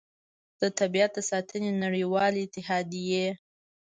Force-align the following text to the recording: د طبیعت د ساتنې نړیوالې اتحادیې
د 0.61 0.63
طبیعت 0.79 1.11
د 1.15 1.19
ساتنې 1.29 1.71
نړیوالې 1.83 2.39
اتحادیې 2.43 3.27